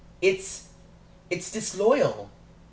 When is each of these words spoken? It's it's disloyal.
It's 0.19 0.69
it's 1.29 1.51
disloyal. 1.51 2.31